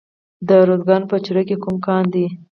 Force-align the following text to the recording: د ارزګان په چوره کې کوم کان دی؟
د 0.47 0.49
ارزګان 0.63 1.01
په 1.09 1.15
چوره 1.25 1.43
کې 1.47 1.55
کوم 1.63 1.75
کان 1.85 2.03
دی؟ 2.13 2.25